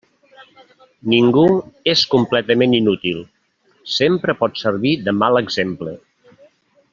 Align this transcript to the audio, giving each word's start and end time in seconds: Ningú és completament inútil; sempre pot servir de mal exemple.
Ningú 1.13 1.43
és 1.93 2.01
completament 2.13 2.73
inútil; 2.77 3.19
sempre 3.99 4.35
pot 4.43 4.59
servir 4.63 4.95
de 5.09 5.15
mal 5.21 5.43
exemple. 5.47 5.95